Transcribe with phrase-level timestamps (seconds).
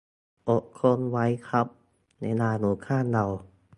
[0.49, 1.67] อดทนไว้ครับ
[2.21, 3.25] เวลาอยู่ข้างเรา